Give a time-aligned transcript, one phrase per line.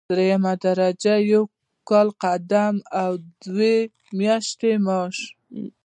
[0.09, 1.43] دریمه درجه یو
[1.89, 3.11] کال قدم او
[3.41, 3.73] دوه
[4.17, 5.17] میاشتې معاش.